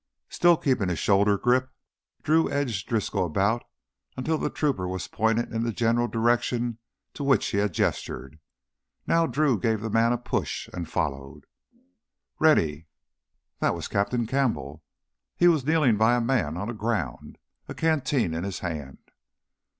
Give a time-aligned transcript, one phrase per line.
[0.29, 1.69] Still keeping his shoulder grip,
[2.23, 3.61] Drew edged Driscoll about
[4.17, 6.79] until the trooper was pointed in the general direction
[7.13, 8.39] to which he had gestured.
[9.05, 11.45] Now Drew gave the man a push and followed.
[12.39, 12.87] "Rennie!"
[13.59, 14.81] That was Captain Campbell.
[15.35, 17.37] He was kneeling by a man on the ground,
[17.67, 18.97] a canteen in his hand.